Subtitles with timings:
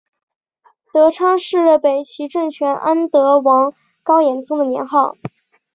[0.91, 5.13] 德昌是北齐政权安德王高延宗的年号。